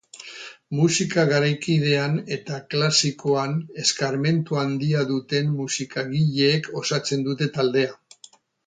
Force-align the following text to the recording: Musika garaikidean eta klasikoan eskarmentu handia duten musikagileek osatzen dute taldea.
Musika 0.77 1.25
garaikidean 1.31 2.15
eta 2.37 2.57
klasikoan 2.75 3.55
eskarmentu 3.85 4.61
handia 4.65 5.07
duten 5.15 5.55
musikagileek 5.61 6.75
osatzen 6.83 7.29
dute 7.31 7.55
taldea. 7.59 7.97